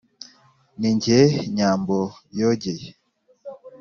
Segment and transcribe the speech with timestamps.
[0.79, 1.19] Ni jye
[1.55, 1.99] Nyambo
[2.39, 2.87] yogeye